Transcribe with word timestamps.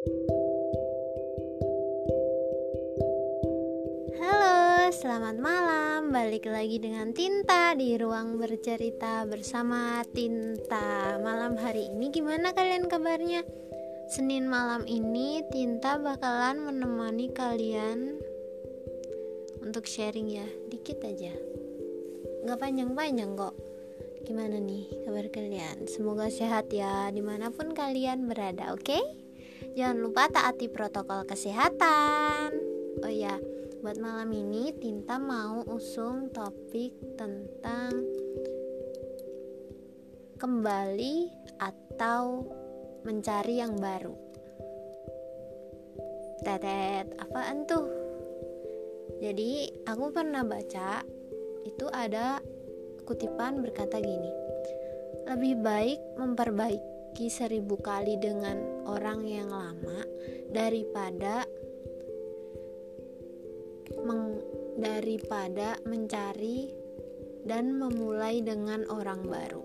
Halo, 0.00 0.16
selamat 4.96 5.36
malam. 5.36 6.08
Balik 6.08 6.48
lagi 6.48 6.80
dengan 6.80 7.12
Tinta 7.12 7.76
di 7.76 8.00
ruang 8.00 8.40
bercerita 8.40 9.28
bersama 9.28 10.00
Tinta. 10.08 11.20
Malam 11.20 11.60
hari 11.60 11.92
ini 11.92 12.08
gimana 12.08 12.56
kalian 12.56 12.88
kabarnya? 12.88 13.44
Senin 14.08 14.48
malam 14.48 14.88
ini 14.88 15.44
Tinta 15.52 16.00
bakalan 16.00 16.64
menemani 16.64 17.28
kalian 17.36 18.16
untuk 19.60 19.84
sharing 19.84 20.32
ya, 20.32 20.48
dikit 20.72 21.04
aja. 21.04 21.36
Gak 22.48 22.56
panjang-panjang 22.56 23.36
kok. 23.36 23.52
Gimana 24.24 24.64
nih 24.64 25.04
kabar 25.04 25.28
kalian? 25.28 25.84
Semoga 25.84 26.32
sehat 26.32 26.72
ya 26.72 27.12
di 27.12 27.20
mana 27.20 27.52
pun 27.52 27.76
kalian 27.76 28.24
berada, 28.32 28.72
oke? 28.72 28.80
Okay? 28.80 29.20
Jangan 29.78 29.98
lupa 30.02 30.26
taati 30.26 30.66
protokol 30.66 31.22
kesehatan. 31.26 32.50
Oh 33.00 33.12
ya, 33.12 33.38
buat 33.80 33.96
malam 34.02 34.28
ini 34.34 34.74
Tinta 34.74 35.16
mau 35.22 35.62
usung 35.70 36.34
topik 36.34 36.90
tentang 37.14 38.02
kembali 40.40 41.30
atau 41.60 42.42
mencari 43.06 43.62
yang 43.62 43.78
baru. 43.78 44.16
Tetet, 46.40 47.14
apaan 47.20 47.68
tuh? 47.68 47.86
Jadi, 49.20 49.68
aku 49.84 50.08
pernah 50.10 50.40
baca 50.40 51.04
itu 51.68 51.86
ada 51.92 52.40
kutipan 53.04 53.60
berkata 53.60 54.00
gini. 54.00 54.32
Lebih 55.28 55.54
baik 55.60 56.00
memperbaiki 56.16 57.28
seribu 57.28 57.76
kali 57.76 58.16
dengan 58.16 58.79
orang 58.90 59.22
yang 59.22 59.54
lama 59.54 60.02
daripada 60.50 61.46
meng, 64.02 64.42
daripada 64.82 65.78
mencari 65.86 66.70
dan 67.46 67.78
memulai 67.78 68.42
dengan 68.42 68.82
orang 68.90 69.22
baru. 69.24 69.62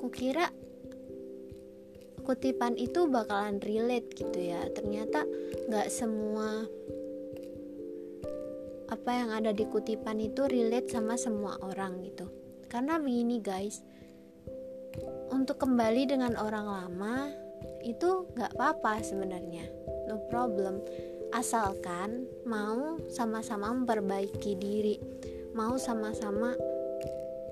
Kukira 0.00 0.48
kutipan 2.24 2.76
itu 2.76 3.08
bakalan 3.08 3.60
relate 3.60 4.12
gitu 4.16 4.38
ya. 4.40 4.64
Ternyata 4.72 5.24
nggak 5.68 5.88
semua 5.92 6.64
apa 8.88 9.10
yang 9.12 9.30
ada 9.36 9.52
di 9.52 9.68
kutipan 9.68 10.16
itu 10.16 10.48
relate 10.48 10.88
sama 10.88 11.20
semua 11.20 11.60
orang 11.60 12.00
gitu. 12.04 12.28
Karena 12.68 13.00
begini 13.00 13.40
guys, 13.40 13.80
untuk 15.32 15.60
kembali 15.60 16.08
dengan 16.08 16.36
orang 16.36 16.66
lama 16.68 17.47
itu 17.84 18.26
nggak 18.34 18.54
apa-apa 18.58 19.02
sebenarnya, 19.02 19.66
no 20.10 20.22
problem. 20.30 20.82
Asalkan 21.34 22.24
mau 22.48 22.96
sama-sama 23.12 23.68
memperbaiki 23.74 24.56
diri. 24.56 24.96
Mau 25.52 25.76
sama-sama 25.76 26.54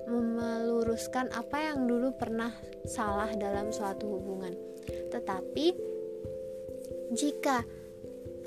meluruskan 0.07 1.27
apa 1.35 1.67
yang 1.67 1.85
dulu 1.85 2.15
pernah 2.15 2.49
salah 2.87 3.29
dalam 3.35 3.69
suatu 3.69 4.07
hubungan. 4.17 4.55
Tetapi 5.11 5.65
jika 7.11 7.67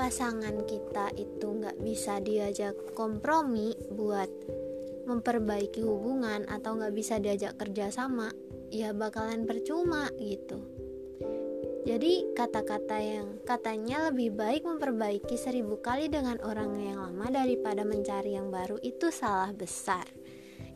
pasangan 0.00 0.64
kita 0.64 1.12
itu 1.20 1.46
nggak 1.60 1.76
bisa 1.84 2.24
diajak 2.24 2.72
kompromi 2.96 3.76
buat 3.92 4.32
memperbaiki 5.04 5.84
hubungan 5.84 6.48
atau 6.48 6.80
nggak 6.80 6.96
bisa 6.96 7.20
diajak 7.20 7.60
kerjasama 7.60 8.32
ya 8.72 8.96
bakalan 8.96 9.44
percuma 9.44 10.08
gitu 10.16 10.79
jadi 11.80 12.28
kata-kata 12.36 13.00
yang 13.00 13.40
katanya 13.48 14.12
lebih 14.12 14.36
baik 14.36 14.68
memperbaiki 14.68 15.40
seribu 15.40 15.80
kali 15.80 16.12
dengan 16.12 16.36
orang 16.44 16.76
yang 16.76 17.00
lama 17.00 17.32
daripada 17.32 17.88
mencari 17.88 18.36
yang 18.36 18.52
baru 18.52 18.76
itu 18.84 19.08
salah 19.08 19.48
besar. 19.56 20.04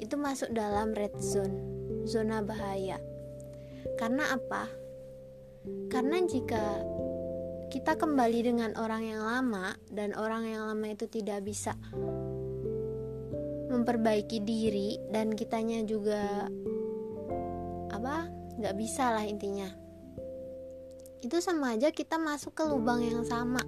Itu 0.00 0.16
masuk 0.16 0.56
dalam 0.56 0.96
red 0.96 1.12
zone, 1.20 1.61
zona 2.08 2.40
bahaya. 2.40 2.96
Karena 4.01 4.33
apa? 4.33 4.64
Karena 5.92 6.24
jika 6.24 6.80
kita 7.68 8.00
kembali 8.00 8.40
dengan 8.40 8.73
orang 8.80 9.05
yang 9.05 9.20
lama 9.29 9.77
dan 9.92 10.17
orang 10.17 10.48
yang 10.48 10.73
lama 10.73 10.86
itu 10.89 11.05
tidak 11.05 11.45
bisa 11.45 11.77
memperbaiki 13.68 14.40
diri 14.40 14.96
dan 15.12 15.36
kitanya 15.36 15.84
juga 15.84 16.48
apa 17.92 18.30
nggak 18.56 18.77
bisa 18.79 19.11
lah 19.11 19.27
intinya 19.27 19.83
itu 21.24 21.40
sama 21.40 21.73
aja 21.73 21.89
kita 21.89 22.20
masuk 22.20 22.52
ke 22.52 22.64
lubang 22.68 23.01
yang 23.01 23.24
sama. 23.24 23.64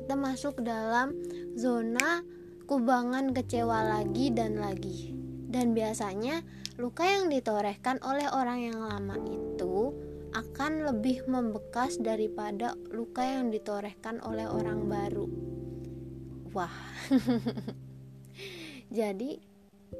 Kita 0.00 0.16
masuk 0.16 0.64
dalam 0.64 1.12
zona 1.52 2.24
kubangan 2.64 3.36
kecewa 3.36 3.84
lagi 3.84 4.32
dan 4.32 4.56
lagi. 4.56 5.12
Dan 5.46 5.76
biasanya 5.76 6.40
luka 6.80 7.04
yang 7.04 7.28
ditorehkan 7.28 8.00
oleh 8.00 8.24
orang 8.32 8.72
yang 8.72 8.80
lama 8.80 9.20
itu 9.28 9.92
akan 10.32 10.88
lebih 10.88 11.24
membekas 11.28 12.00
daripada 12.00 12.72
luka 12.92 13.24
yang 13.24 13.52
ditorehkan 13.52 14.20
oleh 14.24 14.48
orang 14.48 14.88
baru. 14.88 15.28
Wah. 16.56 16.72
Jadi 18.98 19.36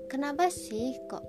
kenapa 0.08 0.48
sih 0.48 0.96
kok 1.08 1.24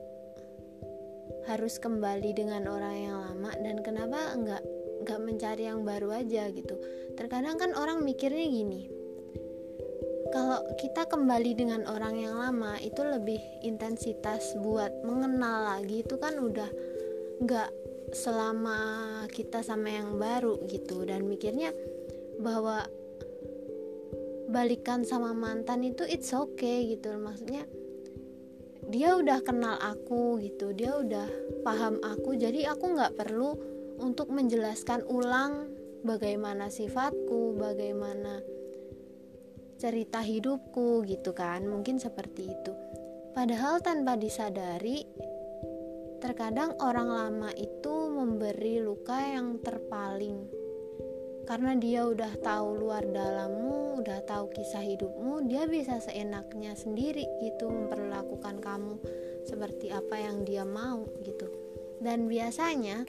harus 1.48 1.80
kembali 1.80 2.36
dengan 2.36 2.68
orang 2.68 2.96
yang 2.96 3.18
lama 3.24 3.52
dan 3.64 3.80
kenapa 3.80 4.36
enggak 4.36 4.64
gak 5.04 5.22
mencari 5.22 5.70
yang 5.70 5.84
baru 5.84 6.14
aja 6.24 6.50
gitu. 6.54 6.78
Terkadang 7.18 7.58
kan 7.58 7.72
orang 7.76 8.02
mikirnya 8.02 8.46
gini 8.48 9.08
kalau 10.28 10.60
kita 10.76 11.08
kembali 11.08 11.56
dengan 11.56 11.82
orang 11.88 12.20
yang 12.20 12.36
lama 12.36 12.76
itu 12.84 13.00
lebih 13.00 13.40
intensitas 13.64 14.60
buat 14.60 14.92
mengenal 15.08 15.78
lagi 15.78 16.04
itu 16.04 16.16
kan 16.20 16.36
udah 16.36 16.68
gak 17.48 17.72
selama 18.12 18.80
kita 19.32 19.64
sama 19.64 19.92
yang 19.92 20.16
baru 20.20 20.60
gitu. 20.68 21.04
Dan 21.08 21.28
mikirnya 21.28 21.72
bahwa 22.40 22.88
balikan 24.48 25.04
sama 25.04 25.32
mantan 25.32 25.84
itu 25.84 26.04
it's 26.08 26.32
okay 26.36 26.96
gitu. 26.96 27.16
Maksudnya 27.16 27.68
dia 28.88 29.20
udah 29.20 29.44
kenal 29.44 29.76
aku 29.84 30.40
gitu 30.40 30.72
dia 30.72 30.96
udah 30.96 31.28
paham 31.68 32.00
aku 32.00 32.40
jadi 32.40 32.72
aku 32.72 32.96
nggak 32.96 33.20
perlu 33.20 33.60
untuk 33.98 34.30
menjelaskan 34.30 35.06
ulang 35.10 35.74
bagaimana 36.06 36.70
sifatku, 36.70 37.58
bagaimana 37.58 38.42
cerita 39.78 40.22
hidupku 40.22 41.06
gitu 41.06 41.34
kan. 41.34 41.66
Mungkin 41.66 42.02
seperti 42.02 42.44
itu. 42.50 42.74
Padahal 43.38 43.78
tanpa 43.86 44.18
disadari 44.18 45.06
terkadang 46.18 46.74
orang 46.82 47.10
lama 47.14 47.50
itu 47.54 48.10
memberi 48.10 48.82
luka 48.82 49.22
yang 49.22 49.62
terpaling. 49.62 50.50
Karena 51.48 51.80
dia 51.80 52.04
udah 52.04 52.34
tahu 52.44 52.76
luar 52.76 53.08
dalammu, 53.08 54.04
udah 54.04 54.20
tahu 54.28 54.52
kisah 54.52 54.84
hidupmu, 54.84 55.48
dia 55.48 55.64
bisa 55.64 55.96
seenaknya 56.04 56.76
sendiri 56.76 57.24
gitu 57.40 57.72
memperlakukan 57.72 58.60
kamu 58.60 59.00
seperti 59.48 59.88
apa 59.94 60.20
yang 60.20 60.44
dia 60.44 60.68
mau 60.68 61.08
gitu. 61.24 61.48
Dan 62.04 62.28
biasanya 62.28 63.08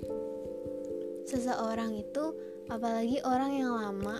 seseorang 1.29 1.93
itu 1.93 2.33
apalagi 2.73 3.21
orang 3.29 3.53
yang 3.61 3.77
lama 3.77 4.17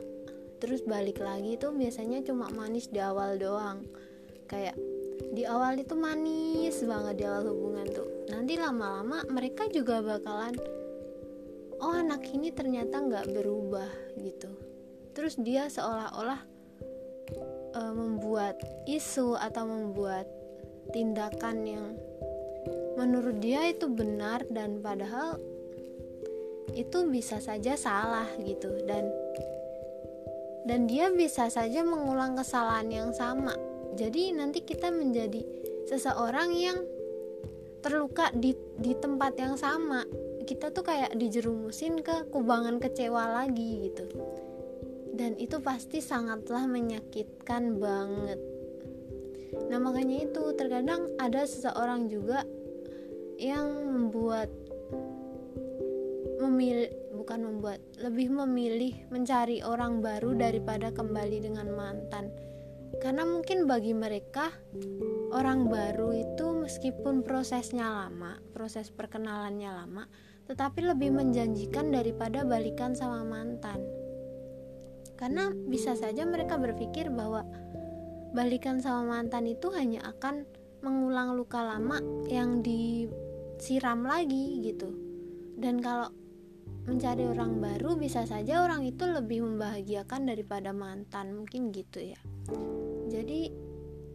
terus 0.61 0.85
balik 0.85 1.23
lagi 1.23 1.57
itu 1.57 1.73
biasanya 1.73 2.21
cuma 2.27 2.53
manis 2.53 2.93
di 2.93 3.01
awal 3.01 3.41
doang. 3.41 3.87
Kayak 4.45 4.77
di 5.33 5.49
awal 5.49 5.81
itu 5.81 5.97
manis 5.97 6.85
banget 6.85 7.15
di 7.21 7.25
awal 7.25 7.49
hubungan 7.49 7.87
tuh. 7.89 8.09
Nanti 8.29 8.61
lama-lama 8.61 9.25
mereka 9.33 9.65
juga 9.73 10.05
bakalan 10.05 10.57
oh 11.79 11.95
anak 11.95 12.27
ini 12.35 12.51
ternyata 12.51 12.99
nggak 12.99 13.31
berubah 13.33 13.89
gitu. 14.19 14.51
Terus 15.15 15.39
dia 15.39 15.71
seolah-olah 15.71 16.41
e, 17.75 17.81
membuat 17.95 18.59
isu 18.87 19.39
atau 19.39 19.67
membuat 19.67 20.27
tindakan 20.91 21.57
yang 21.67 21.87
menurut 22.99 23.39
dia 23.39 23.71
itu 23.71 23.87
benar 23.87 24.43
dan 24.51 24.83
padahal 24.83 25.39
itu 26.77 27.09
bisa 27.09 27.41
saja 27.41 27.79
salah 27.79 28.29
gitu 28.43 28.73
dan 28.85 29.09
dan 30.69 30.85
dia 30.85 31.09
bisa 31.09 31.49
saja 31.49 31.81
mengulang 31.81 32.37
kesalahan 32.37 32.93
yang 32.93 33.11
sama. 33.17 33.57
Jadi 33.97 34.37
nanti 34.37 34.61
kita 34.61 34.93
menjadi 34.93 35.41
seseorang 35.89 36.53
yang 36.53 36.79
terluka 37.81 38.29
di 38.37 38.53
di 38.77 38.93
tempat 38.93 39.33
yang 39.41 39.57
sama. 39.57 40.05
Kita 40.45 40.69
tuh 40.69 40.85
kayak 40.85 41.17
dijerumusin 41.17 42.05
ke 42.05 42.29
kubangan 42.29 42.77
kecewa 42.81 43.33
lagi 43.33 43.89
gitu. 43.89 44.05
Dan 45.17 45.41
itu 45.41 45.57
pasti 45.65 46.05
sangatlah 46.05 46.69
menyakitkan 46.69 47.81
banget. 47.81 48.39
Nah, 49.73 49.81
makanya 49.81 50.29
itu 50.29 50.53
terkadang 50.55 51.09
ada 51.17 51.49
seseorang 51.49 52.07
juga 52.13 52.45
yang 53.41 53.67
membuat 53.89 54.53
memilih 56.59 56.91
bukan 57.15 57.47
membuat 57.47 57.79
lebih 58.03 58.35
memilih 58.35 59.07
mencari 59.15 59.63
orang 59.63 60.03
baru 60.03 60.35
daripada 60.35 60.91
kembali 60.91 61.39
dengan 61.39 61.71
mantan. 61.71 62.35
Karena 62.99 63.23
mungkin 63.23 63.71
bagi 63.71 63.95
mereka 63.95 64.51
orang 65.31 65.71
baru 65.71 66.11
itu 66.19 66.51
meskipun 66.67 67.23
prosesnya 67.23 67.87
lama 67.87 68.43
proses 68.51 68.91
perkenalannya 68.91 69.71
lama 69.71 70.03
tetapi 70.51 70.83
lebih 70.83 71.15
menjanjikan 71.15 71.95
daripada 71.95 72.43
balikan 72.43 72.99
sama 72.99 73.23
mantan. 73.23 73.79
Karena 75.15 75.55
bisa 75.55 75.95
saja 75.95 76.27
mereka 76.27 76.59
berpikir 76.59 77.07
bahwa 77.15 77.47
balikan 78.35 78.83
sama 78.83 79.07
mantan 79.07 79.47
itu 79.47 79.71
hanya 79.71 80.03
akan 80.11 80.43
mengulang 80.83 81.39
luka 81.39 81.63
lama 81.63 82.03
yang 82.27 82.67
disiram 82.67 84.03
lagi 84.03 84.59
gitu. 84.65 84.91
Dan 85.61 85.85
kalau 85.85 86.18
mencari 86.89 87.29
orang 87.29 87.61
baru 87.61 88.01
bisa 88.01 88.25
saja 88.25 88.65
orang 88.65 88.81
itu 88.89 89.05
lebih 89.05 89.45
membahagiakan 89.45 90.33
daripada 90.33 90.73
mantan 90.73 91.37
mungkin 91.37 91.69
gitu 91.69 92.01
ya. 92.01 92.17
Jadi 93.13 93.53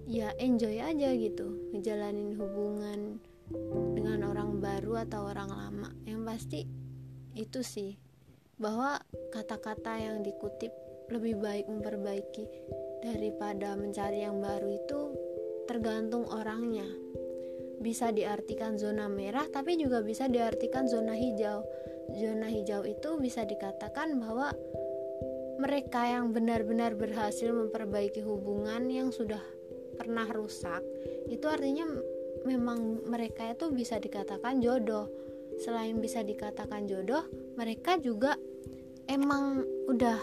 ya 0.10 0.34
enjoy 0.42 0.81
aja 0.81 1.14
gitu 1.14 1.70
ngejalanin 1.70 2.34
hubungan 2.34 3.22
dengan 3.94 4.25
orang 4.25 4.58
baru 4.58 5.06
atau 5.06 5.30
orang 5.30 5.54
lama. 5.54 5.90
Yang 6.10 6.22
pasti 6.25 6.60
itu 7.38 7.62
sih 7.62 7.94
bahwa 8.58 8.98
kata-kata 9.30 10.02
yang 10.02 10.25
dikutip 10.25 10.74
lebih 11.14 11.38
baik 11.38 11.70
memperbaiki 11.70 12.50
daripada 13.06 13.78
mencari 13.78 14.25
yang 14.25 14.42
baru 14.42 14.81
itu 14.81 15.00
tergantung 15.70 16.25
orangnya. 16.25 16.90
Bisa 17.78 18.10
diartikan 18.10 18.81
zona 18.81 19.06
merah 19.06 19.46
tapi 19.46 19.78
juga 19.78 20.02
bisa 20.02 20.25
diartikan 20.25 20.90
zona 20.90 21.14
hijau 21.14 21.62
zona 22.12 22.52
hijau 22.52 22.84
itu 22.84 23.16
bisa 23.22 23.48
dikatakan 23.48 24.20
bahwa 24.20 24.52
mereka 25.62 26.04
yang 26.10 26.36
benar-benar 26.36 26.98
berhasil 26.98 27.54
memperbaiki 27.54 28.20
hubungan 28.26 28.90
yang 28.90 29.14
sudah 29.14 29.40
pernah 29.96 30.26
rusak 30.28 30.82
itu 31.30 31.46
artinya 31.48 31.86
memang 32.44 33.08
mereka 33.08 33.54
itu 33.54 33.72
bisa 33.72 34.02
dikatakan 34.02 34.60
jodoh. 34.60 35.08
Selain 35.62 36.02
bisa 36.02 36.26
dikatakan 36.26 36.90
jodoh 36.90 37.24
mereka 37.56 37.96
juga 38.02 38.36
emang 39.06 39.62
udah 39.86 40.18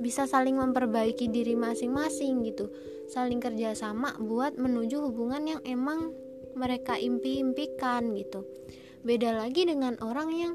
bisa 0.00 0.24
saling 0.24 0.56
memperbaiki 0.56 1.28
diri 1.28 1.52
masing-masing 1.54 2.40
gitu. 2.48 2.72
Saling 3.12 3.38
kerjasama 3.42 4.16
buat 4.16 4.56
menuju 4.56 5.04
hubungan 5.04 5.44
yang 5.44 5.60
emang 5.68 6.16
mereka 6.56 6.96
impi-impikan 6.96 8.16
gitu. 8.16 8.48
Beda 9.04 9.36
lagi 9.36 9.68
dengan 9.68 10.00
orang 10.00 10.30
yang 10.32 10.52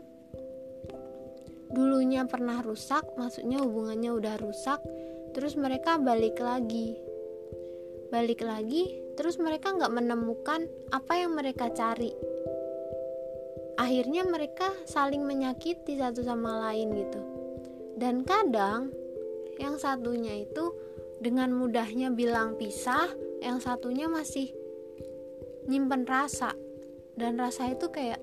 dulunya 1.71 2.27
pernah 2.29 2.61
rusak 2.61 3.17
maksudnya 3.17 3.61
hubungannya 3.61 4.11
udah 4.13 4.35
rusak 4.41 4.79
terus 5.35 5.59
mereka 5.59 5.99
balik 5.99 6.39
lagi. 6.39 6.95
Balik 8.09 8.45
lagi 8.45 9.03
terus 9.19 9.35
mereka 9.41 9.75
nggak 9.75 9.91
menemukan 9.91 10.67
apa 10.93 11.13
yang 11.19 11.35
mereka 11.35 11.71
cari. 11.73 12.13
Akhirnya 13.75 14.23
mereka 14.23 14.71
saling 14.87 15.27
menyakiti 15.27 15.99
satu 15.99 16.23
sama 16.23 16.71
lain 16.71 16.95
gitu. 16.95 17.21
Dan 17.99 18.23
kadang 18.23 18.91
yang 19.59 19.75
satunya 19.75 20.47
itu 20.47 20.71
dengan 21.19 21.51
mudahnya 21.51 22.11
bilang 22.11 22.55
pisah 22.55 23.07
yang 23.43 23.59
satunya 23.59 24.07
masih 24.07 24.51
nyimpen 25.67 26.07
rasa. 26.07 26.55
Dan 27.15 27.39
rasa 27.39 27.71
itu 27.71 27.91
kayak 27.91 28.19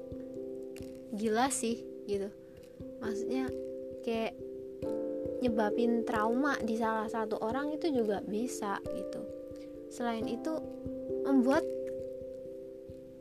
gila 1.13 1.53
sih 1.53 1.85
gitu 2.09 2.42
maksudnya 3.03 3.51
kayak 4.07 4.39
nyebabin 5.43 6.07
trauma 6.07 6.55
di 6.63 6.79
salah 6.79 7.11
satu 7.11 7.43
orang 7.43 7.75
itu 7.75 7.91
juga 7.91 8.23
bisa 8.23 8.79
gitu. 8.95 9.21
Selain 9.91 10.25
itu 10.31 10.55
membuat 11.27 11.67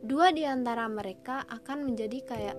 dua 0.06 0.30
di 0.30 0.45
antara 0.45 0.86
mereka 0.86 1.42
akan 1.50 1.89
menjadi 1.89 2.19
kayak 2.22 2.57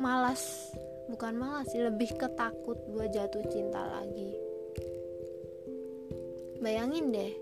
malas 0.00 0.72
bukan 1.12 1.36
malas 1.36 1.68
sih 1.68 1.84
lebih 1.84 2.16
ketakut 2.16 2.80
buat 2.88 3.12
jatuh 3.12 3.44
cinta 3.52 3.84
lagi. 3.84 4.32
Bayangin 6.64 7.12
deh 7.12 7.32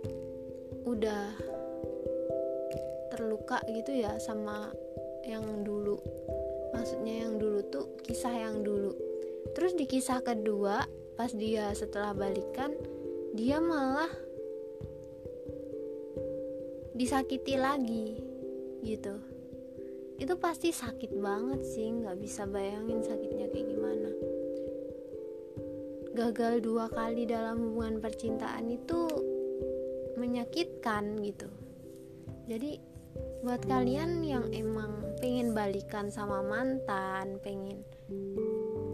udah 0.83 1.31
terluka 3.15 3.63
gitu 3.71 4.03
ya 4.03 4.19
sama 4.19 4.73
yang 5.29 5.63
dulu 5.63 6.01
maksudnya 6.81 7.29
yang 7.29 7.37
dulu 7.37 7.61
tuh 7.69 7.87
kisah 8.01 8.33
yang 8.33 8.65
dulu. 8.65 8.97
Terus 9.53 9.77
di 9.77 9.85
kisah 9.85 10.25
kedua 10.25 10.89
pas 11.21 11.29
dia 11.37 11.69
setelah 11.77 12.17
balikan 12.17 12.73
dia 13.37 13.61
malah 13.61 14.09
disakiti 16.97 17.61
lagi 17.61 18.17
gitu. 18.81 19.13
Itu 20.17 20.41
pasti 20.41 20.73
sakit 20.73 21.13
banget 21.21 21.61
sih 21.69 21.93
nggak 22.01 22.17
bisa 22.17 22.49
bayangin 22.49 23.05
sakitnya 23.05 23.53
kayak 23.53 23.69
gimana. 23.69 24.11
Gagal 26.17 26.65
dua 26.65 26.89
kali 26.89 27.29
dalam 27.29 27.61
hubungan 27.61 28.01
percintaan 28.01 28.73
itu 28.73 29.05
menyakitkan 30.17 31.21
gitu. 31.29 31.49
Jadi 32.49 32.81
buat 33.41 33.65
kalian 33.65 34.21
yang 34.21 34.53
emang 34.53 35.01
pengen 35.21 35.57
balikan 35.57 36.13
sama 36.13 36.45
mantan 36.45 37.41
pengen 37.41 37.81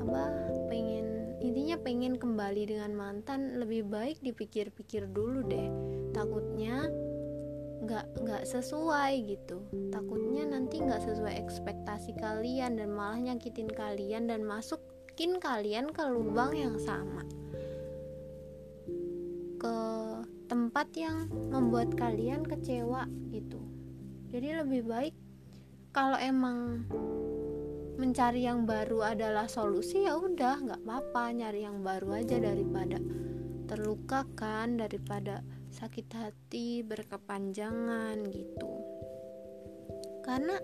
apa 0.02 0.30
pengen 0.70 1.34
intinya 1.42 1.76
pengen 1.82 2.14
kembali 2.18 2.62
dengan 2.66 2.94
mantan 2.94 3.58
lebih 3.60 3.86
baik 3.86 4.18
dipikir-pikir 4.24 5.06
dulu 5.12 5.44
deh. 5.46 5.68
Takutnya 6.10 6.88
nggak 7.86 8.06
nggak 8.24 8.44
sesuai 8.48 9.12
gitu. 9.28 9.62
Takutnya 9.92 10.48
nanti 10.48 10.80
nggak 10.80 11.04
sesuai 11.04 11.34
ekspektasi 11.36 12.16
kalian 12.18 12.80
dan 12.80 12.90
malah 12.90 13.20
nyakitin 13.20 13.68
kalian 13.70 14.26
dan 14.26 14.42
masukin 14.42 15.38
kalian 15.38 15.92
ke 15.92 16.02
lubang 16.08 16.56
yang 16.56 16.76
sama. 16.80 17.22
Ke 19.60 19.78
tempat 20.48 20.88
yang 20.96 21.30
membuat 21.50 21.94
kalian 21.94 22.46
kecewa 22.46 23.06
gitu 23.34 23.75
jadi 24.30 24.62
lebih 24.64 24.82
baik 24.86 25.14
kalau 25.96 26.20
emang 26.20 26.84
mencari 27.96 28.44
yang 28.44 28.68
baru 28.68 29.16
adalah 29.16 29.48
solusi 29.48 30.04
ya 30.04 30.20
udah 30.20 30.60
nggak 30.60 30.80
apa-apa 30.84 31.32
nyari 31.32 31.64
yang 31.64 31.80
baru 31.80 32.20
aja 32.20 32.36
daripada 32.36 33.00
terluka 33.66 34.28
kan 34.36 34.76
daripada 34.76 35.40
sakit 35.72 36.08
hati 36.12 36.84
berkepanjangan 36.86 38.28
gitu. 38.30 38.70
Karena 40.22 40.56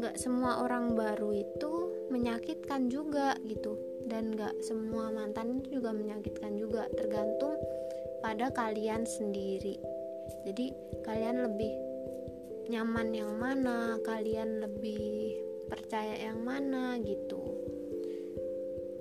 nggak 0.00 0.16
semua 0.16 0.64
orang 0.64 0.96
baru 0.96 1.34
itu 1.34 1.72
menyakitkan 2.08 2.88
juga 2.88 3.36
gitu. 3.44 3.76
Dan 4.06 4.36
nggak 4.36 4.60
semua 4.64 5.12
mantan 5.12 5.60
itu 5.60 5.80
juga 5.80 5.92
menyakitkan 5.92 6.56
juga 6.56 6.88
tergantung 6.96 7.56
pada 8.20 8.48
kalian 8.52 9.04
sendiri. 9.04 9.76
Jadi 10.46 10.72
kalian 11.04 11.44
lebih 11.50 11.89
nyaman 12.70 13.10
yang 13.10 13.34
mana 13.34 13.98
kalian 14.06 14.62
lebih 14.62 15.34
percaya 15.66 16.14
yang 16.30 16.38
mana 16.46 16.94
gitu. 17.02 17.42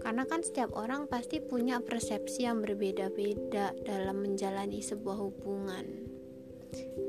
Karena 0.01 0.25
kan 0.25 0.41
setiap 0.41 0.73
orang 0.73 1.05
pasti 1.05 1.37
punya 1.37 1.77
persepsi 1.77 2.49
yang 2.49 2.65
berbeda-beda 2.65 3.77
dalam 3.85 4.25
menjalani 4.25 4.81
sebuah 4.81 5.17
hubungan. 5.21 5.85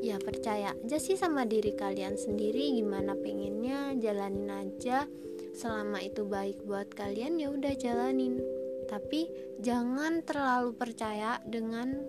Ya 0.05 0.21
percaya 0.21 0.76
aja 0.76 0.99
sih 1.00 1.17
sama 1.17 1.49
diri 1.49 1.73
kalian 1.73 2.21
sendiri 2.21 2.76
gimana 2.76 3.17
pengennya 3.17 3.97
jalanin 3.97 4.52
aja. 4.52 5.09
Selama 5.57 6.05
itu 6.05 6.29
baik 6.29 6.61
buat 6.69 6.93
kalian 6.93 7.40
ya 7.40 7.49
udah 7.49 7.73
jalanin. 7.73 8.37
Tapi 8.85 9.33
jangan 9.64 10.21
terlalu 10.29 10.76
percaya 10.76 11.40
dengan 11.49 12.05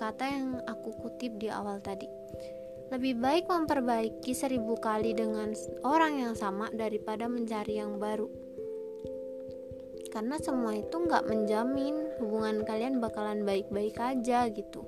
kata 0.00 0.24
yang 0.24 0.48
aku 0.64 0.94
kutip 1.04 1.36
di 1.36 1.52
awal 1.52 1.84
tadi 1.84 2.23
lebih 2.92 3.16
baik 3.16 3.48
memperbaiki 3.48 4.36
seribu 4.36 4.76
kali 4.76 5.16
dengan 5.16 5.56
orang 5.86 6.20
yang 6.20 6.34
sama 6.36 6.68
daripada 6.74 7.30
mencari 7.30 7.80
yang 7.80 7.96
baru. 7.96 8.28
Karena 10.12 10.38
semua 10.38 10.78
itu 10.78 10.94
nggak 10.94 11.26
menjamin 11.26 11.96
hubungan 12.22 12.62
kalian 12.62 13.02
bakalan 13.02 13.42
baik-baik 13.42 13.98
aja 13.98 14.46
gitu. 14.52 14.86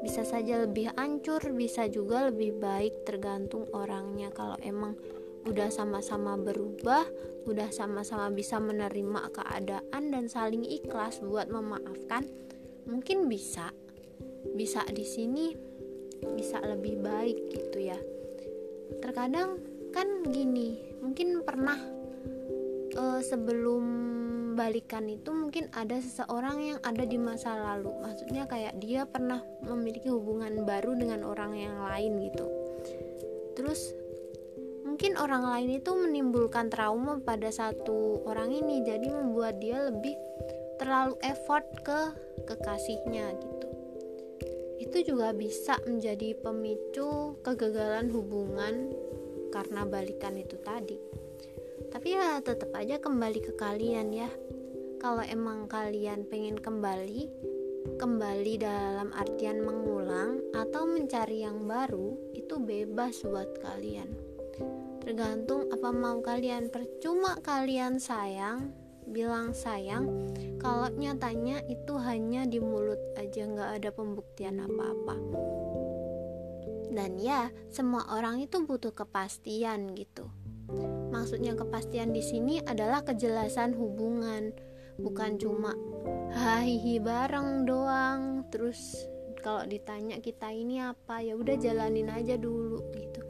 Bisa 0.00 0.22
saja 0.22 0.62
lebih 0.62 0.94
hancur, 0.94 1.42
bisa 1.52 1.90
juga 1.90 2.30
lebih 2.30 2.56
baik 2.56 3.04
tergantung 3.04 3.66
orangnya. 3.74 4.30
Kalau 4.32 4.56
emang 4.62 4.94
udah 5.44 5.68
sama-sama 5.68 6.38
berubah, 6.40 7.04
udah 7.44 7.68
sama-sama 7.74 8.32
bisa 8.32 8.56
menerima 8.56 9.32
keadaan 9.34 10.02
dan 10.08 10.24
saling 10.30 10.64
ikhlas 10.64 11.20
buat 11.20 11.52
memaafkan, 11.52 12.24
mungkin 12.88 13.28
bisa. 13.28 13.68
Bisa 14.56 14.86
di 14.88 15.04
sini 15.04 15.52
bisa 16.34 16.58
lebih 16.62 17.00
baik 17.02 17.38
gitu 17.50 17.78
ya. 17.90 17.98
Terkadang 19.02 19.60
kan 19.94 20.06
gini 20.28 20.78
mungkin 21.00 21.42
pernah 21.46 21.78
uh, 22.98 23.20
sebelum 23.22 23.84
balikan 24.58 25.06
itu 25.06 25.30
mungkin 25.30 25.70
ada 25.70 26.02
seseorang 26.02 26.58
yang 26.58 26.78
ada 26.82 27.06
di 27.06 27.14
masa 27.14 27.54
lalu. 27.54 27.94
Maksudnya 28.02 28.50
kayak 28.50 28.74
dia 28.82 29.06
pernah 29.06 29.38
memiliki 29.62 30.10
hubungan 30.10 30.66
baru 30.66 30.98
dengan 30.98 31.22
orang 31.22 31.54
yang 31.54 31.78
lain 31.78 32.18
gitu. 32.26 32.46
Terus 33.54 33.94
mungkin 34.82 35.14
orang 35.14 35.46
lain 35.46 35.78
itu 35.78 35.94
menimbulkan 35.94 36.74
trauma 36.74 37.22
pada 37.22 37.54
satu 37.54 38.26
orang 38.26 38.50
ini 38.50 38.82
jadi 38.82 39.14
membuat 39.14 39.62
dia 39.62 39.86
lebih 39.94 40.16
terlalu 40.82 41.14
effort 41.22 41.66
ke 41.86 42.00
kekasihnya 42.46 43.34
gitu 43.38 43.57
itu 44.88 45.12
juga 45.12 45.36
bisa 45.36 45.76
menjadi 45.84 46.32
pemicu 46.40 47.36
kegagalan 47.44 48.08
hubungan 48.08 48.88
karena 49.52 49.84
balikan 49.84 50.32
itu 50.40 50.56
tadi. 50.64 50.96
Tapi 51.92 52.16
ya 52.16 52.40
tetap 52.40 52.72
aja 52.72 52.96
kembali 52.96 53.40
ke 53.44 53.52
kalian 53.60 54.16
ya. 54.16 54.32
Kalau 54.96 55.20
emang 55.20 55.68
kalian 55.68 56.24
pengen 56.24 56.56
kembali 56.56 57.28
kembali 58.00 58.60
dalam 58.60 59.12
artian 59.12 59.60
mengulang 59.60 60.40
atau 60.56 60.88
mencari 60.88 61.44
yang 61.44 61.68
baru 61.68 62.16
itu 62.32 62.56
bebas 62.56 63.20
buat 63.28 63.60
kalian. 63.60 64.08
Tergantung 65.04 65.68
apa 65.68 65.92
mau 65.92 66.24
kalian. 66.24 66.72
Percuma 66.72 67.36
kalian 67.44 68.00
sayang 68.00 68.72
bilang 69.10 69.56
sayang 69.56 70.30
kalau 70.60 70.92
nyatanya 70.92 71.64
itu 71.66 71.96
hanya 71.96 72.44
di 72.44 72.60
mulut 72.60 73.00
aja 73.16 73.48
nggak 73.48 73.70
ada 73.82 73.90
pembuktian 73.92 74.60
apa-apa. 74.62 75.16
Dan 76.88 77.20
ya 77.20 77.52
semua 77.68 78.04
orang 78.10 78.42
itu 78.42 78.64
butuh 78.64 78.92
kepastian 78.92 79.94
gitu. 79.94 80.28
Maksudnya 81.08 81.56
kepastian 81.56 82.12
di 82.12 82.20
sini 82.20 82.60
adalah 82.60 83.00
kejelasan 83.04 83.72
hubungan 83.72 84.52
bukan 84.98 85.38
cuma 85.38 85.72
hahihi 86.34 86.98
bareng 87.00 87.64
doang. 87.64 88.44
Terus 88.50 89.08
kalau 89.40 89.64
ditanya 89.64 90.18
kita 90.18 90.50
ini 90.50 90.82
apa? 90.82 91.22
Ya 91.22 91.38
udah 91.38 91.56
jalanin 91.56 92.10
aja 92.10 92.34
dulu 92.34 92.82
gitu. 92.92 93.20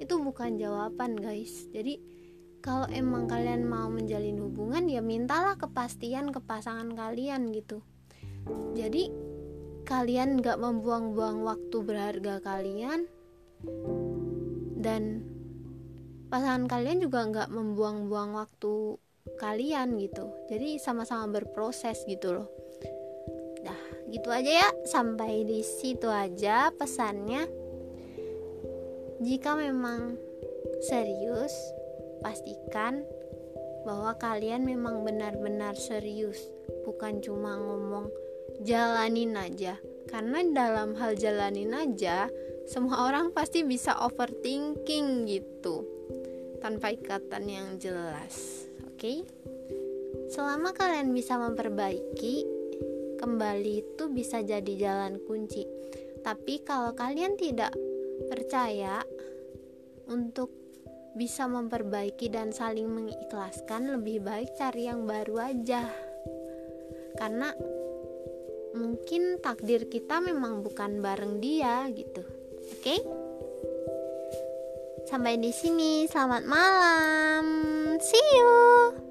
Itu 0.00 0.18
bukan 0.18 0.56
jawaban 0.56 1.20
guys. 1.20 1.68
Jadi 1.70 2.17
kalau 2.58 2.86
emang 2.90 3.30
kalian 3.30 3.64
mau 3.64 3.86
menjalin 3.86 4.38
hubungan 4.42 4.90
ya 4.90 4.98
mintalah 4.98 5.54
kepastian 5.54 6.34
ke 6.34 6.40
pasangan 6.42 6.90
kalian 6.92 7.54
gitu. 7.54 7.82
Jadi 8.74 9.10
kalian 9.88 10.44
gak 10.44 10.60
membuang-buang 10.60 11.44
waktu 11.46 11.76
berharga 11.80 12.44
kalian 12.44 13.08
dan 14.78 15.24
pasangan 16.28 16.68
kalian 16.68 17.02
juga 17.02 17.24
nggak 17.24 17.48
membuang-buang 17.50 18.36
waktu 18.36 19.00
kalian 19.40 19.96
gitu. 20.00 20.28
Jadi 20.48 20.76
sama-sama 20.80 21.40
berproses 21.40 22.04
gitu 22.04 22.36
loh. 22.36 22.48
Nah 23.64 23.80
gitu 24.12 24.28
aja 24.28 24.66
ya. 24.66 24.68
Sampai 24.84 25.44
di 25.44 25.64
situ 25.64 26.08
aja 26.08 26.72
pesannya. 26.72 27.48
Jika 29.18 29.58
memang 29.58 30.14
serius, 30.84 31.52
pastikan 32.20 33.02
bahwa 33.86 34.14
kalian 34.20 34.66
memang 34.68 35.06
benar-benar 35.06 35.78
serius, 35.78 36.50
bukan 36.84 37.24
cuma 37.24 37.56
ngomong 37.56 38.10
jalanin 38.62 39.38
aja. 39.38 39.78
Karena 40.08 40.40
dalam 40.44 40.96
hal 40.96 41.16
jalanin 41.16 41.72
aja, 41.76 42.28
semua 42.68 43.08
orang 43.08 43.32
pasti 43.32 43.64
bisa 43.64 43.96
overthinking 44.04 45.28
gitu, 45.28 45.84
tanpa 46.60 46.92
ikatan 46.92 47.44
yang 47.48 47.68
jelas. 47.80 48.66
Oke, 48.88 48.98
okay? 48.98 49.18
selama 50.32 50.76
kalian 50.76 51.12
bisa 51.12 51.36
memperbaiki, 51.40 52.44
kembali 53.20 53.72
itu 53.84 54.04
bisa 54.12 54.44
jadi 54.44 54.72
jalan 54.76 55.20
kunci. 55.24 55.64
Tapi 56.20 56.60
kalau 56.66 56.92
kalian 56.92 57.40
tidak 57.40 57.72
percaya 58.28 59.00
untuk 60.08 60.67
bisa 61.18 61.50
memperbaiki 61.50 62.30
dan 62.30 62.54
saling 62.54 62.86
mengikhlaskan 62.86 63.98
lebih 63.98 64.22
baik 64.22 64.54
cari 64.54 64.86
yang 64.86 65.02
baru 65.02 65.50
aja. 65.50 65.90
Karena 67.18 67.50
mungkin 68.78 69.42
takdir 69.42 69.90
kita 69.90 70.22
memang 70.22 70.62
bukan 70.62 71.02
bareng 71.02 71.42
dia 71.42 71.90
gitu. 71.90 72.22
Oke? 72.78 72.94
Okay? 72.94 73.00
sampai 75.08 75.40
di 75.40 75.48
sini. 75.50 76.04
Selamat 76.04 76.44
malam. 76.44 77.44
See 77.96 78.28
you 78.36 79.07